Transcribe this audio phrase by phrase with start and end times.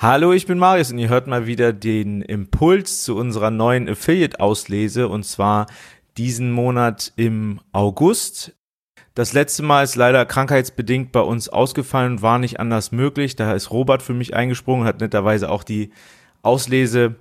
[0.00, 5.08] Hallo, ich bin Marius und ihr hört mal wieder den Impuls zu unserer neuen Affiliate-Auslese
[5.08, 5.66] und zwar
[6.16, 8.54] diesen Monat im August.
[9.16, 13.34] Das letzte Mal ist leider krankheitsbedingt bei uns ausgefallen und war nicht anders möglich.
[13.34, 15.90] Da ist Robert für mich eingesprungen und hat netterweise auch die
[16.42, 17.16] Auslese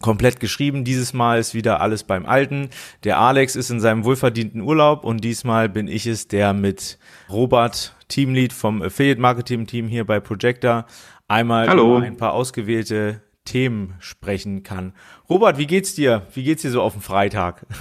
[0.00, 0.84] komplett geschrieben.
[0.84, 2.70] Dieses Mal ist wieder alles beim Alten.
[3.04, 6.98] Der Alex ist in seinem wohlverdienten Urlaub und diesmal bin ich es, der mit
[7.28, 10.86] Robert, Teamlead vom Affiliate Marketing Team hier bei Projector,
[11.32, 11.96] einmal Hallo.
[11.96, 14.92] über ein paar ausgewählte Themen sprechen kann.
[15.28, 16.22] Robert, wie geht's dir?
[16.34, 17.66] Wie geht's dir so auf dem Freitag?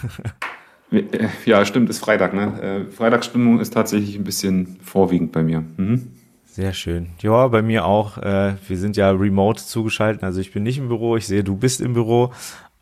[1.45, 2.33] Ja, stimmt, ist Freitag.
[2.33, 2.61] Ne?
[2.61, 5.63] Äh, Freitagsstimmung ist tatsächlich ein bisschen vorwiegend bei mir.
[5.77, 6.11] Mhm.
[6.43, 7.11] Sehr schön.
[7.21, 8.17] Ja, bei mir auch.
[8.17, 10.21] Äh, wir sind ja remote zugeschaltet.
[10.21, 11.15] Also ich bin nicht im Büro.
[11.15, 12.33] Ich sehe, du bist im Büro.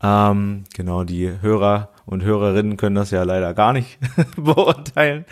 [0.02, 3.98] Ähm, genau, die Hörer und Hörerinnen können das ja leider gar nicht
[4.36, 5.24] beurteilen.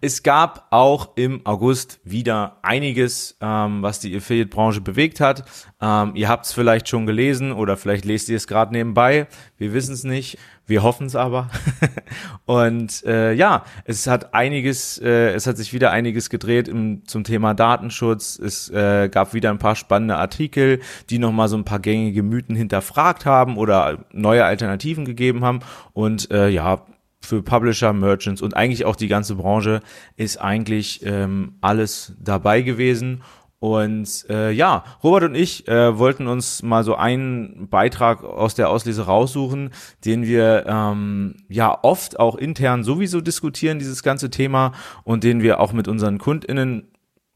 [0.00, 5.44] Es gab auch im August wieder einiges, ähm, was die Affiliate-Branche bewegt hat.
[5.84, 9.26] Ähm, ihr habt es vielleicht schon gelesen oder vielleicht lest ihr es gerade nebenbei.
[9.58, 10.38] Wir wissen es nicht.
[10.66, 11.50] Wir hoffen es aber.
[12.46, 17.22] und äh, ja, es hat einiges, äh, es hat sich wieder einiges gedreht im, zum
[17.22, 18.38] Thema Datenschutz.
[18.38, 22.56] Es äh, gab wieder ein paar spannende Artikel, die nochmal so ein paar gängige Mythen
[22.56, 25.60] hinterfragt haben oder neue Alternativen gegeben haben.
[25.92, 26.80] Und äh, ja,
[27.20, 29.80] für Publisher, Merchants und eigentlich auch die ganze Branche
[30.16, 33.22] ist eigentlich ähm, alles dabei gewesen.
[33.58, 38.68] Und äh, ja, Robert und ich äh, wollten uns mal so einen Beitrag aus der
[38.68, 39.70] Auslese raussuchen,
[40.04, 44.72] den wir ähm, ja oft auch intern sowieso diskutieren, dieses ganze Thema,
[45.04, 46.88] und den wir auch mit unseren KundInnen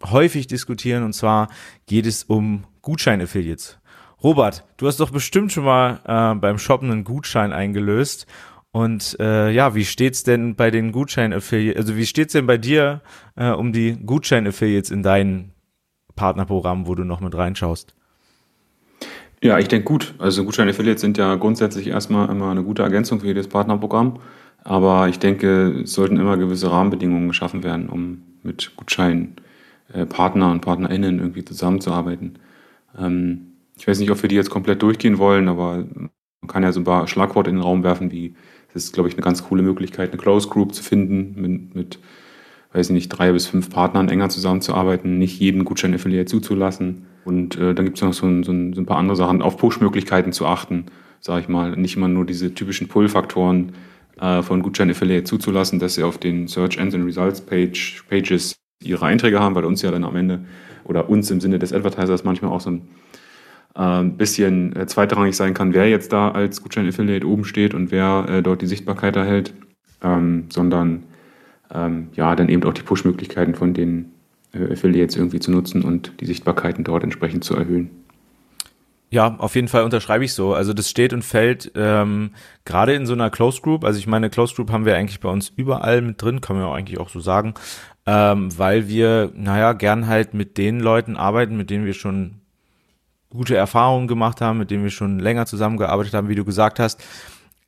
[0.05, 1.03] häufig diskutieren.
[1.03, 1.49] Und zwar
[1.87, 3.79] geht es um Gutschein-Affiliates.
[4.23, 8.27] Robert, du hast doch bestimmt schon mal äh, beim Shoppen einen Gutschein eingelöst.
[8.71, 13.01] Und äh, ja, wie steht's denn bei den Gutschein-Affiliates, also wie steht's denn bei dir
[13.37, 15.53] äh, um die Gutschein-Affiliates in deinen
[16.19, 17.95] Partnerprogramm, wo du noch mit reinschaust?
[19.43, 20.15] Ja, ich denke gut.
[20.19, 24.19] Also Gutschein-Affiliates sind ja grundsätzlich erstmal immer eine gute Ergänzung für jedes Partnerprogramm.
[24.65, 31.21] Aber ich denke, es sollten immer gewisse Rahmenbedingungen geschaffen werden, um mit Gutscheinpartner und PartnerInnen
[31.21, 32.39] irgendwie zusammenzuarbeiten.
[32.99, 35.85] Ähm, ich weiß nicht, ob wir die jetzt komplett durchgehen wollen, aber
[36.41, 38.35] man kann ja so ein paar Schlagworte in den Raum werfen, wie
[38.71, 41.99] es ist, glaube ich, eine ganz coole Möglichkeit, eine Close Group zu finden mit, mit
[42.73, 47.07] weiß ich nicht, drei bis fünf Partnern enger zusammenzuarbeiten, nicht jeden Gutschein-Affiliate zuzulassen.
[47.25, 49.43] Und äh, dann gibt es noch so ein, so, ein, so ein, paar andere Sachen,
[49.43, 50.87] auf Push-Möglichkeiten zu achten,
[51.21, 51.77] sage ich mal.
[51.77, 53.73] Nicht immer nur diese typischen Pull-Faktoren
[54.21, 59.41] äh, von Gutschein-Affiliate zuzulassen, dass sie auf den Search Engine Results Page, Pages ihre Einträge
[59.41, 60.45] haben, weil uns ja dann am Ende
[60.85, 62.89] oder uns im Sinne des Advertisers manchmal auch so ein
[63.75, 68.27] äh, bisschen äh, zweitrangig sein kann, wer jetzt da als Gutschein-Affiliate oben steht und wer
[68.29, 69.55] äh, dort die Sichtbarkeit erhält,
[70.03, 71.05] ähm, sondern
[71.73, 74.13] ähm, ja, dann eben auch die Push-Möglichkeiten von den
[74.53, 77.91] äh, Affiliates irgendwie zu nutzen und die Sichtbarkeiten dort entsprechend zu erhöhen.
[79.11, 80.53] Ja, auf jeden Fall unterschreibe ich so.
[80.53, 82.33] Also das steht und fällt ähm,
[82.67, 83.85] gerade in so einer Close Group.
[83.85, 86.67] Also ich meine, Close Group haben wir eigentlich bei uns überall mit drin, kann man
[86.67, 87.55] ja eigentlich auch so sagen,
[88.05, 92.43] ähm, weil wir, naja, gern halt mit den Leuten arbeiten, mit denen wir schon
[93.31, 97.03] gute Erfahrungen gemacht haben, mit denen wir schon länger zusammengearbeitet haben, wie du gesagt hast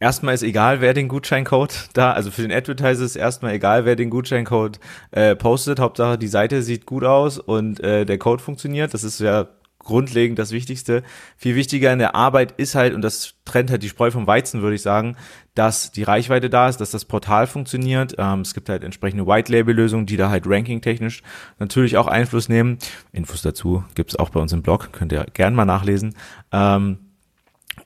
[0.01, 3.95] erstmal ist egal, wer den Gutscheincode da, also für den Advertiser ist erstmal egal, wer
[3.95, 4.81] den Gutscheincode
[5.13, 5.79] äh, postet.
[5.79, 8.95] Hauptsache die Seite sieht gut aus und äh, der Code funktioniert.
[8.95, 11.03] Das ist ja grundlegend das Wichtigste.
[11.37, 14.63] Viel wichtiger in der Arbeit ist halt, und das trennt halt die Spreu vom Weizen,
[14.63, 15.17] würde ich sagen,
[15.55, 18.15] dass die Reichweite da ist, dass das Portal funktioniert.
[18.19, 21.23] Ähm, es gibt halt entsprechende White-Label-Lösungen, die da halt ranking-technisch
[21.59, 22.79] natürlich auch Einfluss nehmen.
[23.13, 26.15] Infos dazu gibt's auch bei uns im Blog, könnt ihr gern mal nachlesen.
[26.53, 26.99] Ähm,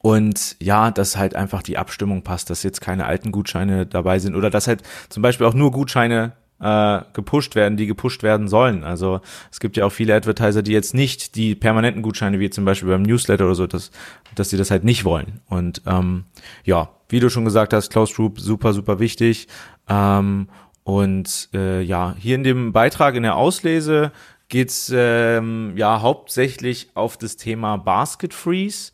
[0.01, 4.35] und ja, dass halt einfach die Abstimmung passt, dass jetzt keine alten Gutscheine dabei sind
[4.35, 8.85] oder dass halt zum Beispiel auch nur Gutscheine äh, gepusht werden, die gepusht werden sollen.
[8.85, 12.65] Also es gibt ja auch viele Advertiser, die jetzt nicht die permanenten Gutscheine, wie zum
[12.65, 13.91] Beispiel beim Newsletter oder so, dass,
[14.35, 15.41] dass sie das halt nicht wollen.
[15.49, 16.25] Und ähm,
[16.65, 19.49] ja, wie du schon gesagt hast, Close Group super, super wichtig.
[19.89, 20.49] Ähm,
[20.85, 24.13] und äh, ja, hier in dem Beitrag in der Auslese
[24.49, 28.93] geht's ähm, ja hauptsächlich auf das Thema Basket Freeze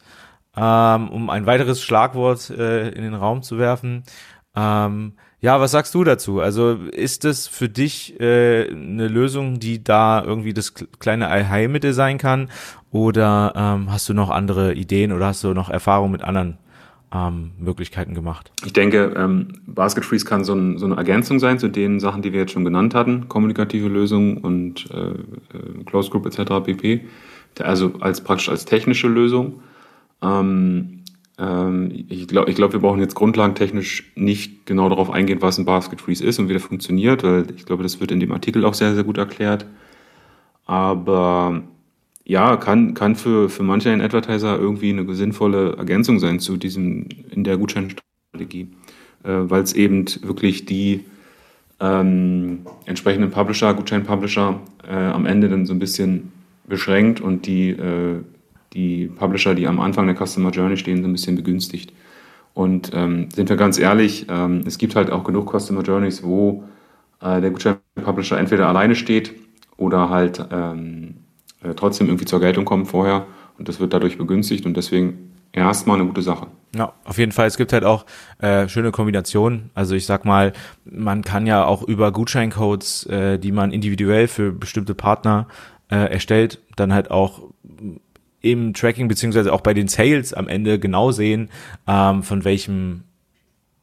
[0.56, 4.02] ähm, um ein weiteres Schlagwort äh, in den Raum zu werfen.
[4.56, 6.40] Ähm, ja, was sagst du dazu?
[6.40, 12.18] Also ist das für dich äh, eine Lösung, die da irgendwie das kleine Allheilmittel sein
[12.18, 12.50] kann?
[12.90, 16.58] Oder ähm, hast du noch andere Ideen oder hast du noch Erfahrungen mit anderen
[17.14, 18.52] ähm, Möglichkeiten gemacht?
[18.66, 22.20] Ich denke, ähm, Basket Freeze kann so, ein, so, eine Ergänzung sein zu den Sachen,
[22.20, 26.64] die wir jetzt schon genannt hatten, kommunikative Lösungen und äh, äh Close Group etc.
[26.64, 27.06] pp.
[27.60, 29.60] Also als praktisch als technische Lösung.
[30.22, 31.04] Ähm,
[31.38, 35.64] ähm, ich glaube, ich glaub, wir brauchen jetzt grundlagentechnisch nicht genau darauf eingehen, was ein
[35.64, 38.64] Basket Freeze ist und wie der funktioniert, weil ich glaube, das wird in dem Artikel
[38.64, 39.66] auch sehr, sehr gut erklärt.
[40.66, 41.62] Aber
[42.24, 47.08] ja, kann, kann für, für manche ein Advertiser irgendwie eine sinnvolle Ergänzung sein zu diesem
[47.30, 48.68] in der Gutscheinstrategie,
[49.24, 51.04] äh, weil es eben wirklich die
[51.80, 56.30] ähm, entsprechenden Publisher, Gutschein-Publisher äh, am Ende dann so ein bisschen
[56.68, 58.20] beschränkt und die, äh,
[58.72, 61.92] die Publisher, die am Anfang der Customer Journey stehen, so ein bisschen begünstigt.
[62.54, 66.64] Und ähm, sind wir ganz ehrlich, ähm, es gibt halt auch genug Customer Journeys, wo
[67.20, 69.34] äh, der Gutschein-Publisher entweder alleine steht
[69.76, 71.16] oder halt ähm,
[71.62, 73.26] äh, trotzdem irgendwie zur Geltung kommen vorher
[73.58, 76.46] und das wird dadurch begünstigt und deswegen erstmal eine gute Sache.
[76.74, 77.46] Ja, auf jeden Fall.
[77.46, 78.06] Es gibt halt auch
[78.38, 79.70] äh, schöne Kombinationen.
[79.74, 80.52] Also ich sag mal,
[80.84, 85.48] man kann ja auch über Gutscheincodes, äh, die man individuell für bestimmte Partner
[85.90, 87.42] äh, erstellt, dann halt auch
[88.40, 91.50] im Tracking beziehungsweise auch bei den Sales am Ende genau sehen,
[91.86, 93.04] ähm, von welchem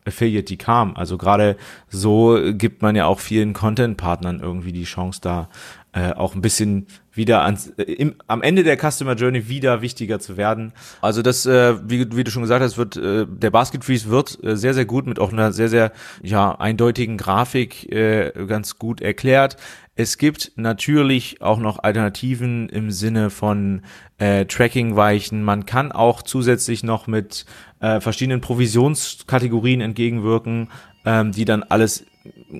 [0.06, 0.96] Affiliate die kam.
[0.96, 1.58] Also gerade
[1.90, 5.50] so gibt man ja auch vielen Content-Partnern irgendwie die Chance da
[5.94, 10.20] äh, auch ein bisschen wieder ans, äh, im, am Ende der Customer Journey wieder wichtiger
[10.20, 10.74] zu werden.
[11.02, 14.42] Also das, äh, wie, wie du schon gesagt hast, wird äh, der Basket Freeze wird
[14.44, 19.02] äh, sehr sehr gut mit auch einer sehr sehr ja eindeutigen Grafik äh, ganz gut
[19.02, 19.58] erklärt.
[20.00, 23.82] Es gibt natürlich auch noch Alternativen im Sinne von
[24.20, 25.44] äh, Tracking-Weichen.
[25.44, 27.48] Man kann auch zusätzlich noch mit
[27.80, 30.70] äh, verschiedenen Provisionskategorien entgegenwirken,
[31.04, 32.06] ähm, die dann alles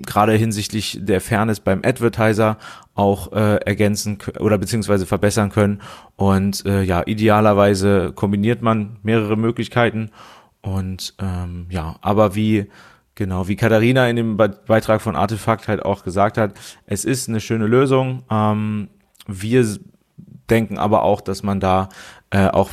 [0.04, 2.58] gerade hinsichtlich der Fairness beim Advertiser
[2.96, 5.80] auch äh, ergänzen oder beziehungsweise verbessern können.
[6.16, 10.10] Und äh, ja, idealerweise kombiniert man mehrere Möglichkeiten.
[10.60, 12.66] Und ähm, ja, aber wie
[13.18, 16.54] genau wie Katharina in dem Beitrag von Artefakt halt auch gesagt hat,
[16.86, 18.22] es ist eine schöne Lösung.
[18.30, 18.88] Ähm,
[19.26, 19.66] wir
[20.48, 21.90] denken aber auch, dass man da
[22.30, 22.70] äh, auch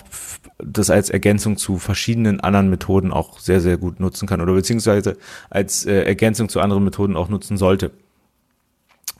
[0.60, 5.18] das als Ergänzung zu verschiedenen anderen Methoden auch sehr, sehr gut nutzen kann oder beziehungsweise
[5.50, 7.92] als äh, Ergänzung zu anderen Methoden auch nutzen sollte.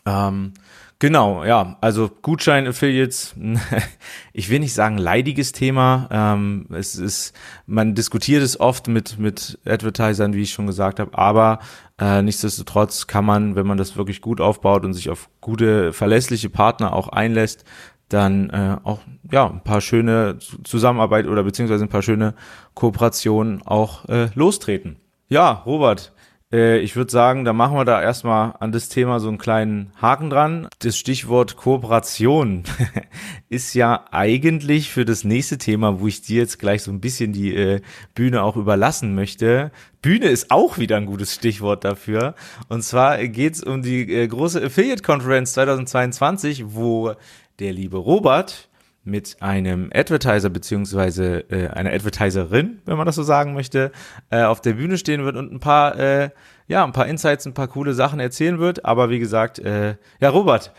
[0.06, 0.54] Ähm,
[1.00, 3.36] genau, ja, also Gutschein-Affiliates,
[4.34, 6.08] ich will nicht sagen leidiges Thema.
[6.12, 7.34] Ähm, es ist,
[7.66, 11.60] man diskutiert es oft mit, mit Advertisern, wie ich schon gesagt habe, aber
[12.00, 16.50] äh, nichtsdestotrotz kann man, wenn man das wirklich gut aufbaut und sich auf gute, verlässliche
[16.50, 17.64] Partner auch einlässt,
[18.10, 19.00] dann äh, auch
[19.32, 22.36] ja ein paar schöne Zusammenarbeit oder beziehungsweise ein paar schöne
[22.74, 24.98] Kooperationen auch äh, lostreten.
[25.28, 26.14] Ja, Robert,
[26.56, 30.30] ich würde sagen, da machen wir da erstmal an das Thema so einen kleinen Haken
[30.30, 30.68] dran.
[30.80, 32.64] Das Stichwort Kooperation
[33.50, 37.34] ist ja eigentlich für das nächste Thema, wo ich dir jetzt gleich so ein bisschen
[37.34, 37.82] die äh,
[38.14, 39.72] Bühne auch überlassen möchte.
[40.02, 42.36] Bühne ist auch wieder ein gutes Stichwort dafür.
[42.70, 47.14] Und zwar geht's um die äh, große Affiliate Conference 2022, wo
[47.60, 48.70] der liebe Robert
[49.06, 53.92] mit einem Advertiser beziehungsweise äh, einer Advertiserin, wenn man das so sagen möchte,
[54.32, 56.30] äh, auf der Bühne stehen wird und ein paar, äh,
[56.68, 58.84] ja, ein paar Insights, ein paar coole Sachen erzählen wird.
[58.84, 60.74] Aber wie gesagt, äh, ja, Robert,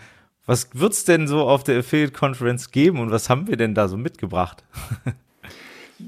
[0.44, 3.88] was wird's denn so auf der Affiliate Conference geben und was haben wir denn da
[3.88, 4.64] so mitgebracht?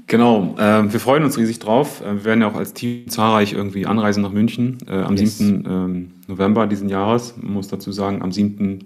[0.05, 2.01] Genau, äh, wir freuen uns riesig drauf.
[2.01, 5.39] Äh, wir werden ja auch als Team zahlreich irgendwie anreisen nach München äh, am yes.
[5.39, 5.65] 7.
[5.67, 7.35] Ähm, November diesen Jahres.
[7.37, 8.85] Man muss dazu sagen, am 7.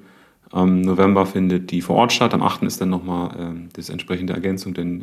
[0.53, 2.33] Am November findet die vor Ort statt.
[2.33, 2.61] Am 8.
[2.63, 5.01] ist dann nochmal äh, das entsprechende Ergänzung denn,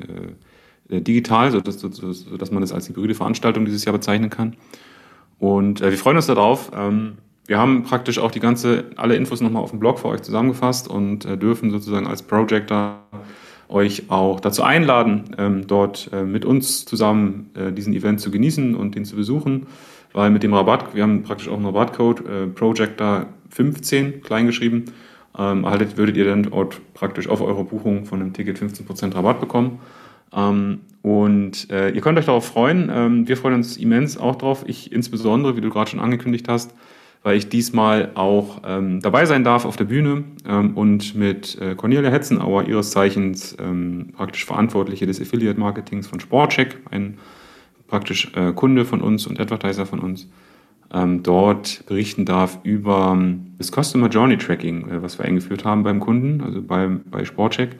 [0.88, 4.54] äh, äh digital, sodass, sodass man das als hybride Veranstaltung dieses Jahr bezeichnen kann.
[5.40, 6.70] Und äh, wir freuen uns darauf.
[6.72, 10.22] Ähm, wir haben praktisch auch die ganze, alle Infos nochmal auf dem Blog für euch
[10.22, 13.00] zusammengefasst und äh, dürfen sozusagen als Projector
[13.68, 18.76] euch auch dazu einladen, ähm, dort äh, mit uns zusammen äh, diesen Event zu genießen
[18.76, 19.66] und den zu besuchen.
[20.12, 24.84] Weil mit dem Rabatt, wir haben praktisch auch einen Rabattcode, äh, Projector 15 kleingeschrieben,
[25.38, 29.40] ähm, erhaltet, würdet ihr dann dort praktisch auf eure Buchung von einem Ticket 15% Rabatt
[29.40, 29.80] bekommen.
[30.34, 32.90] Ähm, und äh, ihr könnt euch darauf freuen.
[32.92, 34.64] Ähm, wir freuen uns immens auch drauf.
[34.66, 36.74] Ich insbesondere, wie du gerade schon angekündigt hast,
[37.22, 41.74] weil ich diesmal auch ähm, dabei sein darf auf der Bühne ähm, und mit äh,
[41.74, 47.18] Cornelia Hetzenauer, ihres Zeichens ähm, praktisch Verantwortliche des Affiliate Marketings von Sportcheck, ein
[47.88, 50.28] praktisch äh, Kunde von uns und Advertiser von uns,
[50.92, 55.82] ähm, dort berichten darf über ähm, das Customer Journey Tracking, äh, was wir eingeführt haben
[55.82, 57.76] beim Kunden, also bei, bei Sportcheck.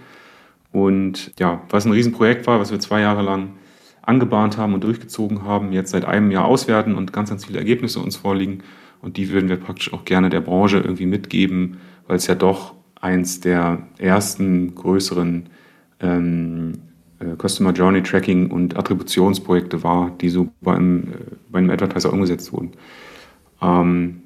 [0.73, 3.55] Und ja, was ein Riesenprojekt war, was wir zwei Jahre lang
[4.03, 8.01] angebahnt haben und durchgezogen haben, jetzt seit einem Jahr auswerten und ganz, ganz viele Ergebnisse
[8.01, 8.63] uns vorliegen.
[9.03, 12.75] Und die würden wir praktisch auch gerne der Branche irgendwie mitgeben, weil es ja doch
[13.01, 15.49] eins der ersten größeren
[16.01, 16.60] ähm, äh,
[17.41, 21.17] Customer Journey Tracking und Attributionsprojekte war, die so bei einem, äh,
[21.51, 22.73] bei einem Advertiser umgesetzt wurden.
[23.63, 24.23] Ähm,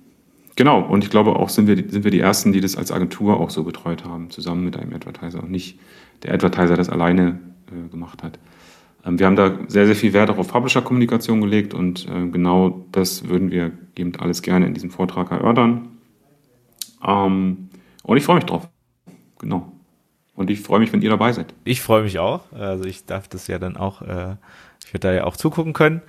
[0.57, 3.39] genau, und ich glaube auch sind wir, sind wir die Ersten, die das als Agentur
[3.41, 5.79] auch so betreut haben, zusammen mit einem Advertiser und nicht
[6.23, 8.39] der Advertiser das alleine äh, gemacht hat.
[9.05, 12.85] Ähm, wir haben da sehr, sehr viel Wert auch auf Publisher-Kommunikation gelegt und äh, genau
[12.93, 15.89] das würden wir eben alles gerne in diesem Vortrag erörtern.
[17.07, 17.69] Ähm,
[18.03, 18.69] und ich freue mich drauf.
[19.39, 19.74] Genau.
[20.35, 21.55] Und ich freue mich, wenn ihr dabei seid.
[21.65, 22.51] Ich freue mich auch.
[22.53, 24.37] Also ich darf das ja dann auch, äh,
[24.85, 26.03] ich werde da ja auch zugucken können.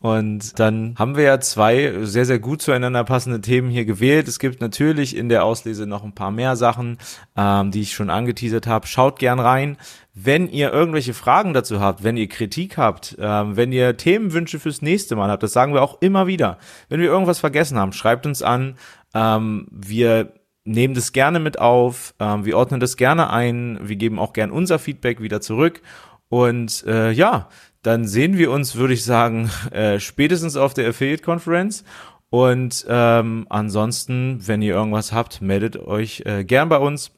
[0.00, 4.28] Und dann haben wir ja zwei sehr, sehr gut zueinander passende Themen hier gewählt.
[4.28, 6.96] Es gibt natürlich in der Auslese noch ein paar mehr Sachen,
[7.36, 8.86] ähm, die ich schon angeteasert habe.
[8.86, 9.76] Schaut gern rein.
[10.14, 14.80] Wenn ihr irgendwelche Fragen dazu habt, wenn ihr Kritik habt, ähm, wenn ihr Themenwünsche fürs
[14.80, 16.56] nächste Mal habt, das sagen wir auch immer wieder.
[16.88, 18.76] Wenn wir irgendwas vergessen haben, schreibt uns an.
[19.12, 20.32] Ähm, wir
[20.70, 22.14] nehmen das gerne mit auf.
[22.18, 23.78] Ähm, wir ordnen das gerne ein.
[23.82, 25.82] Wir geben auch gern unser Feedback wieder zurück.
[26.28, 27.48] Und äh, ja,
[27.82, 31.84] dann sehen wir uns, würde ich sagen, äh, spätestens auf der Affiliate Conference.
[32.30, 37.10] Und ähm, ansonsten, wenn ihr irgendwas habt, meldet euch äh, gern bei uns.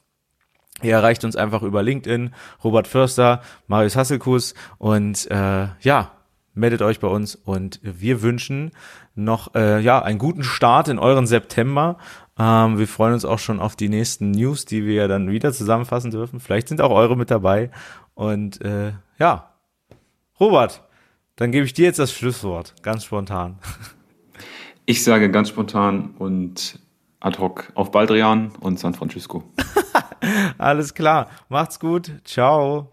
[0.81, 2.33] Ihr erreicht uns einfach über LinkedIn,
[2.63, 6.11] Robert Förster, Marius Hasselkus und äh, ja,
[6.55, 8.71] meldet euch bei uns und wir wünschen
[9.15, 11.97] noch äh, ja einen guten Start in euren September.
[12.37, 16.11] Ähm, wir freuen uns auch schon auf die nächsten News, die wir dann wieder zusammenfassen
[16.11, 16.39] dürfen.
[16.39, 17.69] Vielleicht sind auch eure mit dabei
[18.15, 19.53] und äh, ja,
[20.39, 20.83] Robert,
[21.35, 23.59] dann gebe ich dir jetzt das Schlusswort, ganz spontan.
[24.85, 26.77] Ich sage ganz spontan und
[27.21, 29.41] ad hoc auf Baldrian und San Francisco.
[30.57, 32.89] Alles klar, macht's gut, ciao.